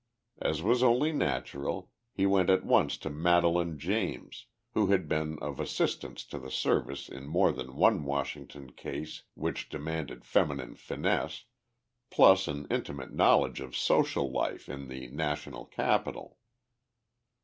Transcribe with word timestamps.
As 0.41 0.63
was 0.63 0.81
only 0.81 1.11
natural, 1.11 1.91
he 2.11 2.25
went 2.25 2.49
at 2.49 2.65
once 2.65 2.97
to 2.97 3.11
Madelaine 3.11 3.77
James, 3.77 4.47
who 4.73 4.87
had 4.87 5.07
been 5.07 5.37
of 5.43 5.59
assistance 5.59 6.25
to 6.25 6.39
the 6.39 6.49
Service 6.49 7.07
in 7.07 7.27
more 7.27 7.51
than 7.51 7.75
one 7.75 8.03
Washington 8.03 8.71
case 8.71 9.21
which 9.35 9.69
demanded 9.69 10.25
feminine 10.25 10.73
finesse, 10.73 11.43
plus 12.09 12.47
an 12.47 12.65
intimate 12.71 13.13
knowledge 13.13 13.59
of 13.59 13.77
social 13.77 14.31
life 14.31 14.67
in 14.67 14.87
the 14.87 15.05
national 15.09 15.65
capital. 15.65 16.39